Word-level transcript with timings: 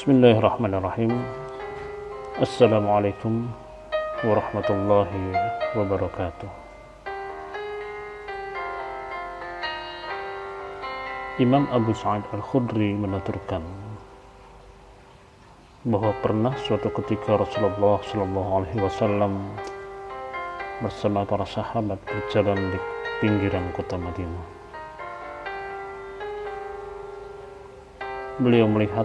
Bismillahirrahmanirrahim 0.00 1.12
Assalamualaikum 2.40 3.52
warahmatullahi 4.24 5.36
wabarakatuh 5.76 6.48
Imam 11.36 11.68
Abu 11.68 11.92
Sa'id 11.92 12.24
Al-Khudri 12.32 12.96
menuturkan 12.96 13.60
bahwa 15.84 16.16
pernah 16.24 16.56
suatu 16.64 16.88
ketika 17.04 17.36
Rasulullah 17.36 18.00
Shallallahu 18.00 18.50
Alaihi 18.56 18.80
Wasallam 18.80 19.52
bersama 20.80 21.28
para 21.28 21.44
sahabat 21.44 22.00
berjalan 22.08 22.56
di 22.72 22.80
pinggiran 23.20 23.68
kota 23.76 24.00
Madinah. 24.00 24.44
Beliau 28.40 28.64
melihat 28.64 29.04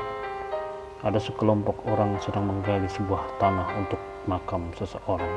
ada 1.05 1.21
sekelompok 1.21 1.85
orang 1.85 2.17
sedang 2.17 2.49
menggali 2.49 2.89
sebuah 2.89 3.37
tanah 3.37 3.69
untuk 3.77 4.01
makam 4.25 4.73
seseorang. 4.73 5.29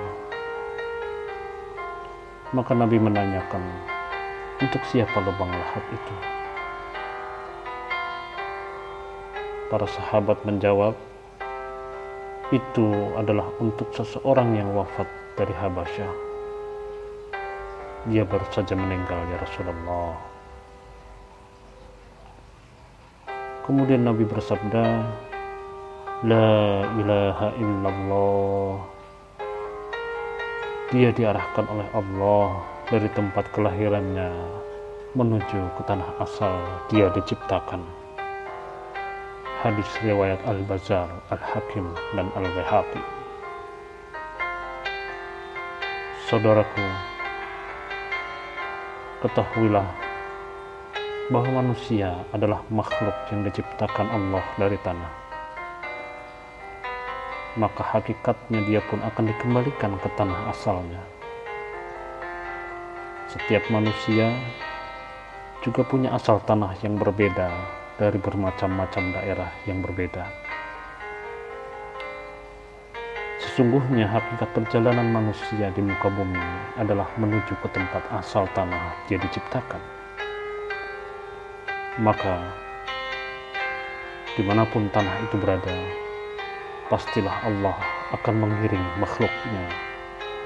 Maka 2.57 2.73
Nabi 2.73 2.97
menanyakan, 2.97 3.61
untuk 4.65 4.81
siapa 4.89 5.21
lubang 5.21 5.53
lahat 5.53 5.85
itu? 5.93 6.15
Para 9.69 9.85
sahabat 9.85 10.41
menjawab, 10.49 10.97
itu 12.49 12.89
adalah 13.21 13.53
untuk 13.61 13.93
seseorang 13.93 14.57
yang 14.57 14.73
wafat 14.73 15.05
dari 15.37 15.53
Habasyah. 15.53 16.13
Dia 18.09 18.25
baru 18.25 18.49
saja 18.49 18.73
meninggal 18.73 19.21
ya 19.29 19.37
Rasulullah. 19.37 20.17
Kemudian 23.69 24.09
Nabi 24.09 24.25
bersabda, 24.25 25.28
La 26.27 26.83
ilaha 26.99 27.55
illallah. 27.55 28.75
Dia 30.91 31.15
diarahkan 31.15 31.63
oleh 31.71 31.89
Allah 31.95 32.49
dari 32.91 33.07
tempat 33.15 33.47
kelahirannya 33.55 34.27
menuju 35.15 35.61
ke 35.79 35.83
tanah 35.87 36.11
asal 36.19 36.59
dia 36.91 37.07
diciptakan 37.15 38.09
hadis 39.59 39.91
riwayat 40.07 40.39
Al-Bazar, 40.47 41.11
Al-Hakim, 41.35 41.91
dan 42.15 42.31
Al-Bayhaqi. 42.35 43.03
Saudaraku, 46.31 46.87
ketahuilah 49.23 49.87
bahwa 51.35 51.63
manusia 51.63 52.23
adalah 52.31 52.63
makhluk 52.71 53.15
yang 53.35 53.43
diciptakan 53.43 54.07
Allah 54.15 54.45
dari 54.59 54.79
tanah. 54.83 55.28
Maka 57.57 57.81
hakikatnya 57.81 58.61
dia 58.69 58.85
pun 58.85 59.01
akan 59.01 59.25
dikembalikan 59.33 59.97
ke 59.97 60.09
tanah 60.19 60.53
asalnya. 60.53 61.01
Setiap 63.33 63.65
manusia 63.73 64.35
juga 65.65 65.85
punya 65.85 66.13
asal 66.13 66.41
tanah 66.45 66.77
yang 66.85 67.01
berbeda 67.01 67.49
dari 67.97 68.17
bermacam-macam 68.21 69.05
daerah 69.17 69.51
yang 69.65 69.81
berbeda. 69.81 70.29
Sesungguhnya 73.39 74.07
hakikat 74.07 74.55
perjalanan 74.55 75.11
manusia 75.11 75.71
di 75.75 75.83
muka 75.83 76.07
bumi 76.11 76.39
adalah 76.79 77.11
menuju 77.19 77.59
ke 77.59 77.69
tempat 77.75 78.07
asal 78.15 78.47
tanah 78.55 78.95
dia 79.11 79.19
diciptakan. 79.19 79.83
Maka, 81.99 82.39
di 84.39 84.47
mana 84.47 84.63
pun 84.63 84.87
tanah 84.95 85.27
itu 85.27 85.35
berada, 85.43 85.75
pastilah 86.89 87.45
Allah 87.45 87.77
akan 88.17 88.49
mengiring 88.49 88.87
makhluknya 88.97 89.65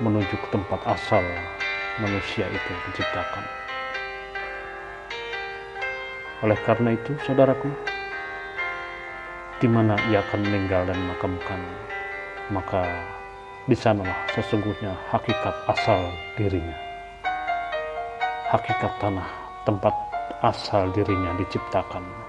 menuju 0.03 0.35
ke 0.35 0.49
tempat 0.51 0.83
asal 0.91 1.23
manusia 2.03 2.51
itu 2.51 2.73
diciptakan. 2.91 3.47
Oleh 6.43 6.59
karena 6.67 6.99
itu, 6.99 7.15
saudaraku, 7.23 7.71
di 9.63 9.71
mana 9.71 9.95
ia 10.11 10.19
akan 10.27 10.43
meninggal 10.43 10.91
dan 10.91 10.99
makamkan, 11.07 11.61
maka 12.51 12.83
di 13.71 13.79
sanalah 13.79 14.27
sesungguhnya 14.35 14.91
hakikat 15.15 15.55
asal 15.71 16.03
dirinya. 16.35 16.75
Hakikat 18.51 18.99
tanah, 18.99 19.31
tempat 19.63 19.95
asal 20.43 20.91
dirinya 20.91 21.31
diciptakan. 21.39 22.22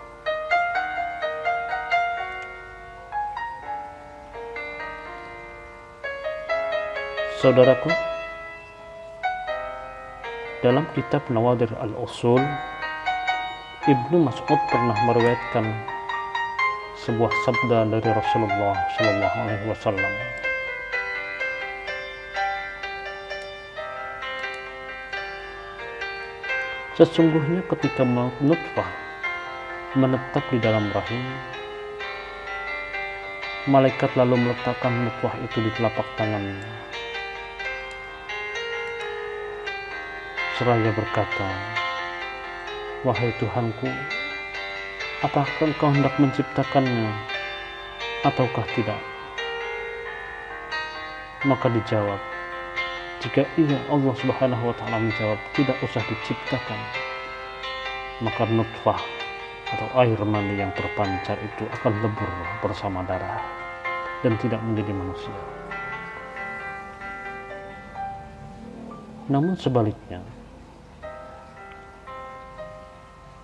Saudaraku, 7.43 7.91
dalam 10.63 10.87
kitab 10.95 11.27
Nawadir 11.27 11.67
al-Usul 11.75 12.39
Ibnu 13.83 14.23
Mas'ud 14.23 14.55
pernah 14.71 14.95
meriwayatkan 15.03 15.67
sebuah 17.03 17.27
sabda 17.43 17.91
dari 17.91 18.09
Rasulullah 18.15 18.79
Shallallahu 18.95 19.37
Alaihi 19.43 19.65
Wasallam. 19.67 20.13
Sesungguhnya 26.95 27.59
ketika 27.67 28.07
nutfah 28.39 28.87
menetap 29.99 30.47
di 30.47 30.63
dalam 30.63 30.87
rahim, 30.95 31.27
malaikat 33.67 34.15
lalu 34.15 34.39
meletakkan 34.47 34.95
nutfah 35.11 35.35
itu 35.43 35.59
di 35.59 35.75
telapak 35.75 36.07
tangannya. 36.15 36.92
Seraya 40.63 40.95
berkata, 40.95 41.47
Wahai 43.03 43.35
Tuhanku, 43.35 43.83
apakah 45.19 45.43
engkau 45.59 45.91
hendak 45.91 46.15
menciptakannya 46.15 47.11
ataukah 48.23 48.63
tidak? 48.71 48.95
Maka 51.43 51.67
dijawab, 51.67 52.15
jika 53.19 53.43
iya 53.59 53.75
Allah 53.91 54.15
Subhanahu 54.15 54.71
wa 54.71 54.75
taala 54.79 55.03
menjawab 55.03 55.35
tidak 55.51 55.75
usah 55.83 55.99
diciptakan, 56.07 56.79
maka 58.23 58.47
nutfah 58.47 59.03
atau 59.67 59.87
air 59.99 60.19
mani 60.23 60.63
yang 60.63 60.71
terpancar 60.79 61.35
itu 61.43 61.67
akan 61.75 61.91
lebur 61.99 62.31
bersama 62.63 63.03
darah 63.03 63.43
dan 64.23 64.39
tidak 64.39 64.63
menjadi 64.63 64.95
manusia. 64.95 65.39
Namun 69.27 69.59
sebaliknya, 69.59 70.23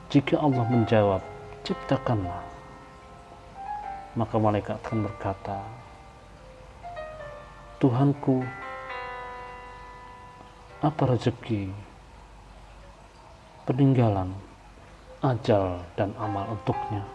Jika 0.10 0.42
Allah 0.42 0.66
menjawab, 0.66 1.22
ciptakanlah. 1.62 2.42
Maka 4.18 4.42
malaikat 4.42 4.82
akan 4.82 5.06
berkata, 5.06 5.62
Tuhanku, 7.78 8.42
apa 10.82 11.04
rezeki, 11.14 11.70
peninggalan, 13.70 14.34
ajal, 15.22 15.78
dan 15.94 16.10
amal 16.18 16.58
untuknya? 16.58 17.06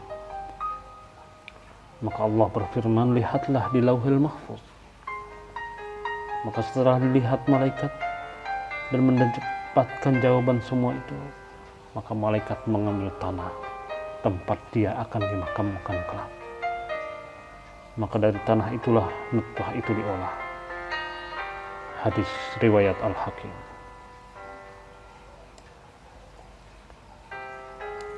Maka 1.98 2.30
Allah 2.30 2.46
berfirman, 2.46 3.10
lihatlah 3.18 3.74
di 3.74 3.82
lauhil 3.82 4.22
mahfuz. 4.22 4.62
Maka 6.46 6.62
setelah 6.70 7.02
dilihat 7.02 7.42
malaikat 7.50 7.90
dan 8.94 9.02
mendapatkan 9.02 10.14
jawaban 10.22 10.62
semua 10.62 10.94
itu, 10.94 11.18
maka 11.94 12.10
malaikat 12.10 12.58
mengambil 12.66 13.06
tanah 13.22 13.54
tempat 14.26 14.58
dia 14.74 14.90
akan 14.98 15.22
dimakamkan 15.22 15.98
kelak. 16.10 16.30
Maka 17.94 18.16
dari 18.18 18.40
tanah 18.42 18.74
itulah 18.74 19.06
nutfah 19.30 19.70
itu 19.78 19.94
diolah. 19.94 20.34
Hadis 22.02 22.26
riwayat 22.58 22.98
Al-Hakim. 22.98 23.54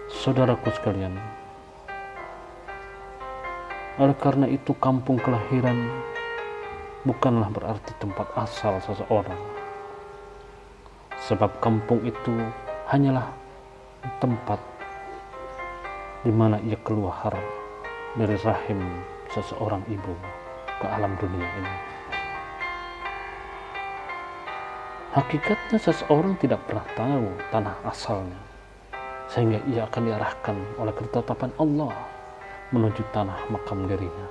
Saudaraku 0.08 0.72
sekalian, 0.74 1.14
oleh 4.00 4.16
karena 4.18 4.48
itu 4.50 4.74
kampung 4.80 5.20
kelahiran 5.20 5.86
bukanlah 7.06 7.52
berarti 7.52 7.94
tempat 8.00 8.26
asal 8.34 8.80
seseorang. 8.82 9.38
Sebab 11.28 11.60
kampung 11.62 12.02
itu 12.02 12.34
hanyalah 12.90 13.45
tempat 14.18 14.60
di 16.26 16.32
mana 16.34 16.58
ia 16.66 16.74
keluar 16.82 17.34
dari 18.18 18.36
rahim 18.42 18.80
seseorang 19.30 19.84
ibu 19.86 20.14
ke 20.82 20.86
alam 20.88 21.14
dunia 21.20 21.46
ini. 21.60 21.74
Hakikatnya 25.16 25.80
seseorang 25.80 26.36
tidak 26.36 26.60
pernah 26.68 26.84
tahu 26.92 27.24
tanah 27.48 27.76
asalnya, 27.88 28.36
sehingga 29.32 29.64
ia 29.64 29.88
akan 29.88 30.02
diarahkan 30.12 30.56
oleh 30.76 30.92
ketetapan 30.92 31.48
Allah 31.56 31.96
menuju 32.74 33.00
tanah 33.16 33.48
makam 33.48 33.88
dirinya. 33.88 34.28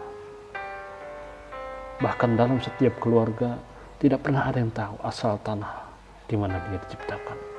Bahkan 2.03 2.37
dalam 2.37 2.61
setiap 2.61 3.01
keluarga 3.01 3.57
tidak 3.97 4.27
pernah 4.27 4.45
ada 4.45 4.59
yang 4.61 4.69
tahu 4.75 4.99
asal 5.01 5.39
tanah 5.41 5.89
di 6.29 6.35
mana 6.37 6.59
dia 6.69 6.77
diciptakan. 6.77 7.54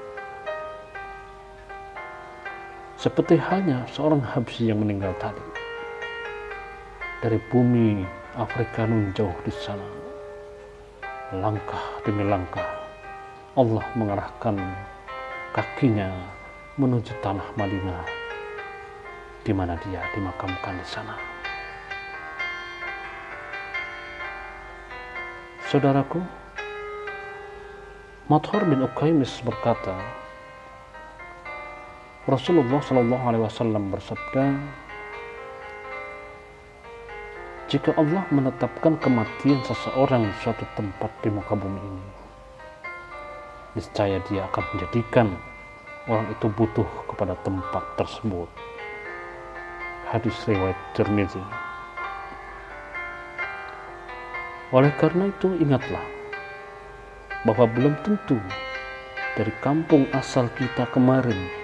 Seperti 3.07 3.39
halnya 3.39 3.87
seorang 3.95 4.19
Habsi 4.19 4.67
yang 4.67 4.83
meninggal 4.83 5.15
tadi. 5.23 5.39
Dari 7.23 7.39
bumi 7.55 8.03
Afrika 8.35 8.83
nun 8.83 9.15
jauh 9.15 9.31
di 9.47 9.55
sana. 9.55 9.87
Langkah 11.39 12.03
demi 12.03 12.27
langkah 12.27 12.67
Allah 13.55 13.87
mengarahkan 13.95 14.59
kakinya 15.55 16.11
menuju 16.83 17.15
tanah 17.23 17.47
Madinah 17.55 18.03
di 19.47 19.55
mana 19.55 19.79
dia 19.87 20.03
dimakamkan 20.11 20.75
di 20.75 20.87
sana. 20.91 21.15
Saudaraku, 25.71 26.19
Mathur 28.27 28.67
bin 28.67 28.83
Ukaimis 28.83 29.39
berkata, 29.47 30.26
Rasulullah 32.27 32.83
Shallallahu 32.83 33.23
Alaihi 33.23 33.45
Wasallam 33.47 33.95
bersabda, 33.95 34.59
jika 37.71 37.95
Allah 37.95 38.27
menetapkan 38.35 38.99
kematian 38.99 39.63
seseorang 39.63 40.27
di 40.27 40.35
suatu 40.43 40.67
tempat 40.75 41.07
di 41.23 41.31
muka 41.31 41.55
bumi 41.55 41.79
ini, 41.79 42.07
niscaya 43.79 44.19
Dia 44.27 44.43
akan 44.51 44.65
menjadikan 44.75 45.39
orang 46.11 46.27
itu 46.35 46.51
butuh 46.51 46.91
kepada 47.07 47.39
tempat 47.47 47.95
tersebut. 47.95 48.51
Hadis 50.11 50.35
riwayat 50.51 50.75
Tirmizi. 50.99 51.39
Oleh 54.75 54.91
karena 54.99 55.31
itu 55.31 55.55
ingatlah 55.63 56.03
bahwa 57.47 57.71
belum 57.71 57.95
tentu 58.03 58.35
dari 59.39 59.55
kampung 59.63 60.11
asal 60.11 60.51
kita 60.59 60.91
kemarin 60.91 61.56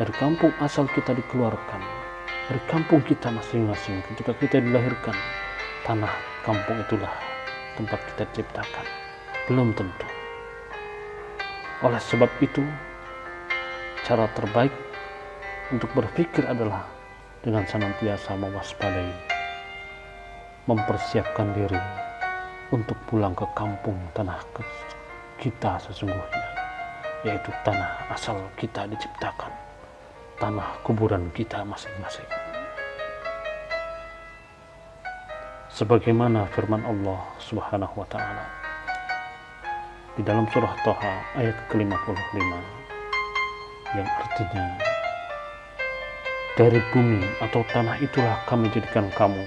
dari 0.00 0.16
kampung 0.16 0.48
asal 0.64 0.88
kita 0.88 1.12
dikeluarkan, 1.12 1.84
dari 2.48 2.62
kampung 2.72 3.04
kita 3.04 3.28
masing-masing 3.28 4.00
ketika 4.08 4.32
kita 4.32 4.56
dilahirkan, 4.56 5.12
tanah 5.84 6.08
kampung 6.40 6.80
itulah 6.80 7.12
tempat 7.76 8.00
kita 8.08 8.24
diciptakan. 8.32 8.88
Belum 9.44 9.76
tentu. 9.76 10.08
Oleh 11.84 12.00
sebab 12.00 12.32
itu, 12.40 12.64
cara 14.08 14.24
terbaik 14.32 14.72
untuk 15.68 15.92
berpikir 15.92 16.48
adalah 16.48 16.88
dengan 17.44 17.68
senantiasa 17.68 18.40
mewaspadai, 18.40 19.12
mempersiapkan 20.64 21.52
diri 21.52 21.82
untuk 22.72 22.96
pulang 23.04 23.36
ke 23.36 23.44
kampung 23.52 24.00
tanah 24.16 24.40
kita 25.36 25.76
sesungguhnya, 25.76 26.48
yaitu 27.28 27.52
tanah 27.68 28.08
asal 28.08 28.40
kita 28.56 28.88
diciptakan 28.88 29.68
tanah 30.40 30.80
kuburan 30.80 31.28
kita 31.36 31.60
masing-masing. 31.68 32.24
Sebagaimana 35.68 36.48
firman 36.48 36.80
Allah 36.88 37.20
Subhanahu 37.36 38.00
wa 38.00 38.08
taala 38.08 38.48
di 40.16 40.24
dalam 40.24 40.48
surah 40.48 40.74
Toha 40.80 41.14
ayat 41.36 41.56
ke-55 41.68 42.36
yang 43.94 44.08
artinya 44.08 44.66
dari 46.58 46.80
bumi 46.92 47.22
atau 47.44 47.62
tanah 47.70 48.00
itulah 48.02 48.36
kami 48.48 48.68
jadikan 48.74 49.06
kamu 49.14 49.44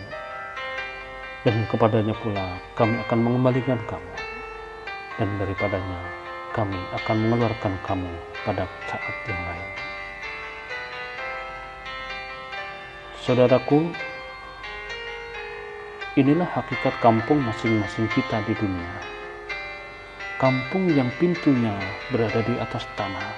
dan 1.44 1.56
kepadanya 1.68 2.16
pula 2.22 2.58
kami 2.78 2.96
akan 3.04 3.20
mengembalikan 3.20 3.82
kamu 3.90 4.14
dan 5.20 5.30
daripadanya 5.42 6.02
kami 6.54 6.80
akan 7.02 7.18
mengeluarkan 7.18 7.74
kamu 7.82 8.14
pada 8.46 8.70
saat 8.86 9.16
yang 9.26 9.42
lain. 9.42 9.83
Saudaraku, 13.24 13.88
inilah 16.20 16.44
hakikat 16.44 16.92
kampung 17.00 17.40
masing-masing 17.40 18.12
kita 18.12 18.44
di 18.44 18.52
dunia. 18.52 19.00
Kampung 20.36 20.92
yang 20.92 21.08
pintunya 21.16 21.72
berada 22.12 22.44
di 22.44 22.52
atas 22.60 22.84
tanah, 23.00 23.32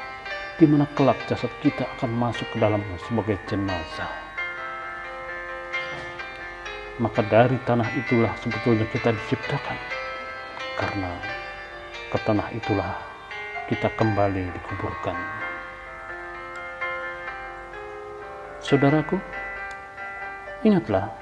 di 0.58 0.66
mana 0.66 0.90
kelak 0.98 1.22
jasad 1.30 1.54
kita 1.62 1.86
akan 1.86 2.18
masuk 2.18 2.50
ke 2.50 2.58
dalamnya 2.58 2.98
sebagai 3.06 3.38
jenazah. 3.46 4.10
Maka 6.98 7.22
dari 7.22 7.62
tanah 7.70 7.86
itulah 7.94 8.34
sebetulnya 8.42 8.90
kita 8.90 9.14
diciptakan. 9.14 9.78
Karena 10.82 11.14
ke 12.10 12.18
tanah 12.26 12.50
itulah 12.58 13.06
kita 13.70 13.94
kembali 13.94 14.50
dikuburkan. 14.50 15.14
Saudaraku, 18.66 19.45
Ingatlah 20.66 21.14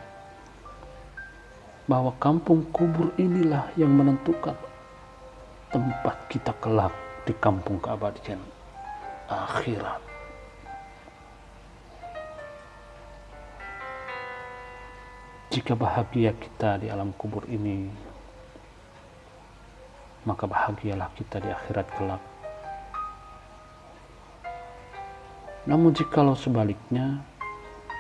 bahwa 1.83 2.15
kampung 2.15 2.63
kubur 2.71 3.11
inilah 3.19 3.67
yang 3.75 3.91
menentukan 3.91 4.55
tempat 5.67 6.15
kita 6.31 6.55
kelak 6.63 6.95
di 7.27 7.35
kampung 7.43 7.75
keabadian 7.83 8.39
akhirat. 9.27 9.99
Jika 15.51 15.75
bahagia 15.75 16.31
kita 16.39 16.79
di 16.79 16.87
alam 16.87 17.11
kubur 17.11 17.43
ini, 17.51 17.91
maka 20.23 20.47
bahagialah 20.47 21.11
kita 21.19 21.43
di 21.43 21.51
akhirat 21.51 21.87
kelak. 21.99 22.23
Namun 25.67 25.91
jikalau 25.91 26.39
sebaliknya, 26.39 27.32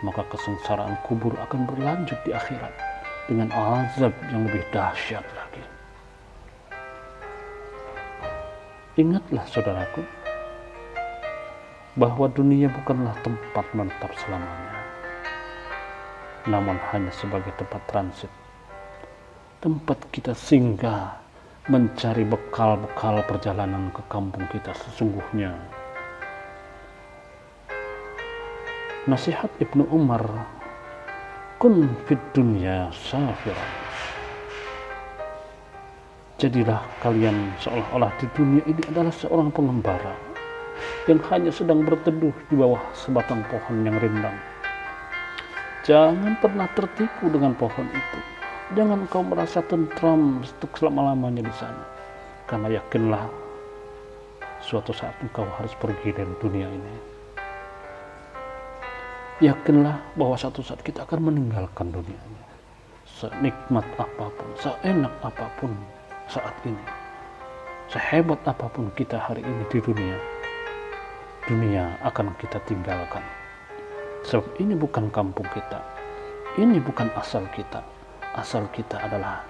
maka 0.03 0.27
kesengsaraan 0.27 0.99
kubur 1.07 1.31
akan 1.39 1.63
berlanjut 1.63 2.19
di 2.27 2.35
akhirat 2.35 2.75
dengan 3.31 3.47
azab 3.55 4.11
yang 4.29 4.43
lebih 4.43 4.61
dahsyat 4.75 5.23
lagi. 5.33 5.63
Ingatlah 8.99 9.47
saudaraku, 9.49 10.05
bahwa 11.97 12.29
dunia 12.29 12.69
bukanlah 12.69 13.15
tempat 13.23 13.65
menetap 13.73 14.11
selamanya, 14.21 14.77
namun 16.45 16.77
hanya 16.91 17.09
sebagai 17.15 17.55
tempat 17.57 17.81
transit, 17.89 18.29
tempat 19.63 19.97
kita 20.11 20.35
singgah 20.37 21.17
mencari 21.71 22.27
bekal-bekal 22.27 23.23
perjalanan 23.23 23.87
ke 23.95 24.03
kampung 24.11 24.43
kita 24.51 24.75
sesungguhnya 24.75 25.55
nasihat 29.03 29.51
Ibnu 29.59 29.83
Umar 29.91 30.23
kun 31.59 31.91
fid 32.07 32.23
dunya 32.31 32.87
safiran 32.95 33.71
jadilah 36.39 36.79
kalian 37.03 37.51
seolah-olah 37.59 38.15
di 38.15 38.31
dunia 38.31 38.63
ini 38.63 38.79
adalah 38.87 39.11
seorang 39.11 39.51
pengembara 39.51 40.15
yang 41.11 41.19
hanya 41.27 41.51
sedang 41.51 41.83
berteduh 41.83 42.31
di 42.47 42.55
bawah 42.55 42.79
sebatang 42.95 43.43
pohon 43.51 43.83
yang 43.83 43.99
rindang. 43.99 44.35
Jangan 45.83 46.39
pernah 46.39 46.67
tertipu 46.71 47.27
dengan 47.27 47.51
pohon 47.59 47.87
itu. 47.91 48.19
Jangan 48.71 49.03
kau 49.11 49.23
merasa 49.23 49.59
tentram 49.67 50.39
untuk 50.39 50.71
selama-lamanya 50.79 51.43
di 51.43 51.53
sana. 51.59 51.83
Karena 52.47 52.79
yakinlah 52.79 53.27
suatu 54.63 54.95
saat 54.95 55.19
engkau 55.19 55.43
harus 55.59 55.75
pergi 55.75 56.15
dari 56.15 56.31
dunia 56.39 56.71
ini 56.71 57.12
yakinlah 59.43 59.99
bahwa 60.15 60.39
satu 60.39 60.63
saat 60.63 60.79
kita 60.79 61.03
akan 61.03 61.27
meninggalkan 61.27 61.91
dunia 61.91 62.15
ini. 62.15 62.41
Senikmat 63.03 63.83
apa 63.99 64.31
pun, 64.31 64.49
seenak 64.55 65.11
apa 65.19 65.47
pun 65.59 65.75
saat 66.31 66.55
ini, 66.63 66.79
sehebat 67.91 68.39
apa 68.47 68.71
pun 68.71 68.87
kita 68.95 69.19
hari 69.19 69.43
ini 69.43 69.63
di 69.67 69.79
dunia, 69.83 70.17
dunia 71.43 71.99
akan 72.07 72.31
kita 72.39 72.63
tinggalkan. 72.63 73.23
Sebab 74.23 74.55
ini 74.63 74.79
bukan 74.79 75.11
kampung 75.11 75.47
kita, 75.51 75.83
ini 76.55 76.79
bukan 76.79 77.11
asal 77.19 77.43
kita. 77.51 77.83
Asal 78.33 78.65
kita 78.73 78.97
adalah 78.97 79.45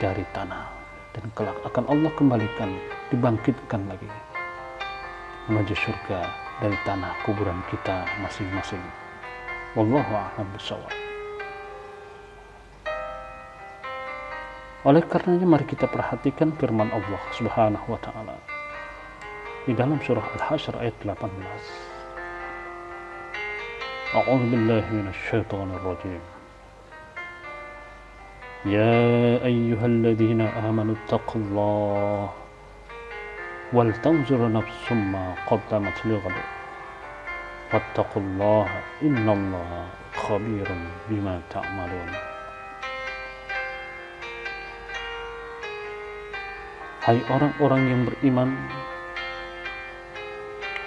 dari 0.00 0.24
tanah 0.32 0.64
dan 1.12 1.28
kelak 1.36 1.58
akan 1.66 1.84
Allah 1.92 2.12
kembalikan, 2.16 2.72
dibangkitkan 3.12 3.84
lagi 3.84 4.08
menuju 5.44 5.76
surga 5.76 6.24
dari 6.64 6.78
tanah 6.88 7.12
kuburan 7.28 7.60
kita 7.68 8.08
masing-masing. 8.24 9.03
والله 9.76 10.06
أعلم 10.14 10.48
بالصواب 10.52 10.94
Oleh 14.84 15.00
karenanya 15.08 15.48
mari 15.48 15.64
kita 15.64 15.88
perhatikan 15.88 16.52
firman 16.60 16.92
Allah 16.92 17.16
Subhanahu 17.32 17.88
wa 17.88 17.96
taala 18.04 18.36
di 19.64 19.72
dalam 19.72 19.96
surah 19.96 20.20
Al-Hasyr 20.20 20.76
ayat 20.76 20.92
18. 21.00 21.24
A'udzu 24.12 24.44
billahi 24.52 24.92
minasyaitonir 24.92 25.80
rajim. 25.80 26.20
Ya 28.68 29.40
ayyuhalladzina 29.40 30.52
amanu 30.68 31.00
taqullaha 31.08 32.28
wal 33.72 33.92
tanzur 34.04 34.52
nafsum 34.52 35.00
ma 35.16 35.32
qaddamat 35.48 35.96
lighad. 36.04 36.63
واتقوا 37.69 38.21
الله 38.21 38.67
إن 39.05 39.29
الله 39.29 39.71
خبير 40.17 40.67
بما 41.09 41.35
تعملون 41.53 42.11
Hai 46.99 47.25
orang-orang 47.25 47.81
yang 47.89 48.01
beriman 48.05 48.53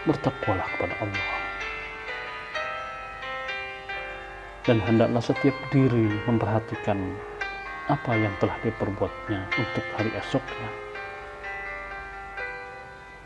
bertakwalah 0.07 0.67
kepada 0.77 0.95
Allah 1.03 1.31
dan 4.62 4.79
hendaklah 4.87 5.19
setiap 5.19 5.57
diri 5.75 6.07
memperhatikan 6.31 6.99
apa 7.91 8.15
yang 8.15 8.31
telah 8.39 8.55
diperbuatnya 8.62 9.51
untuk 9.59 9.83
hari 9.99 10.15
esoknya 10.15 10.71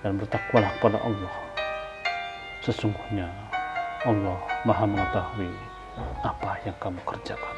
dan 0.01 0.17
bertakwalah 0.17 0.73
kepada 0.81 0.97
Allah 1.05 1.50
sesungguhnya 2.62 3.26
Allah 4.06 4.38
maha 4.70 4.86
mengetahui 4.86 5.50
apa 6.22 6.62
yang 6.62 6.78
kamu 6.78 7.02
kerjakan. 7.10 7.58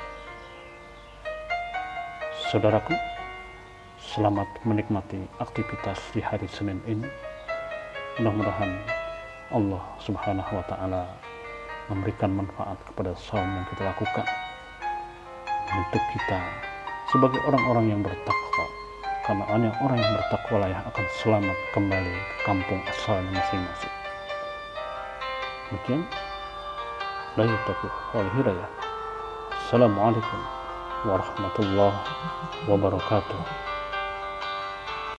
Saudaraku 2.48 2.96
selamat 4.00 4.48
menikmati 4.64 5.28
aktivitas 5.44 6.00
di 6.16 6.24
hari 6.24 6.48
Senin 6.48 6.80
ini. 6.88 7.08
Mudah-mudahan 8.16 8.72
Allah 9.52 9.84
subhanahu 10.00 10.52
wa 10.56 10.66
ta'ala 10.72 11.04
memberikan 11.92 12.32
manfaat 12.32 12.80
kepada 12.88 13.12
saum 13.20 13.44
yang 13.44 13.68
kita 13.76 13.84
lakukan. 13.84 14.28
Untuk 15.74 16.04
kita 16.16 16.40
sebagai 17.12 17.44
orang-orang 17.44 17.92
yang 17.92 18.02
bertakwa 18.06 18.66
karena 19.28 19.44
hanya 19.52 19.70
orang 19.84 20.00
yang 20.00 20.14
bertakwa 20.16 20.58
lah 20.64 20.70
yang 20.72 20.84
akan 20.88 21.06
selamat 21.20 21.58
kembali 21.76 22.16
ke 22.16 22.36
kampung 22.46 22.80
asalnya 22.88 23.42
masing-masing 23.42 24.03
demikian 25.74 26.06
la 27.38 27.44
yutafiq 27.50 27.94
wal 28.14 28.30
hidayah 28.38 28.70
Assalamualaikum 29.58 30.40
warahmatullahi 31.10 31.98
wabarakatuh 32.70 33.73